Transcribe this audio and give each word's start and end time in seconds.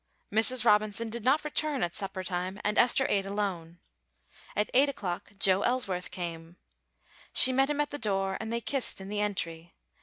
Mrs. 0.33 0.65
Robinson 0.65 1.11
did 1.11 1.23
not 1.23 1.43
return 1.45 1.83
at 1.83 1.93
supper 1.93 2.23
time, 2.23 2.59
and 2.63 2.75
Esther 2.79 3.05
ate 3.07 3.27
alone. 3.27 3.77
At 4.55 4.71
eight 4.73 4.89
o'clock 4.89 5.33
Joe 5.37 5.61
Elsworth 5.61 6.09
came. 6.09 6.57
She 7.33 7.53
met 7.53 7.69
him 7.69 7.79
at 7.79 7.91
the 7.91 7.99
door, 7.99 8.35
and 8.39 8.51
they 8.51 8.61
kissed 8.61 8.99
in 8.99 9.09
the 9.09 9.21
entry. 9.21 9.75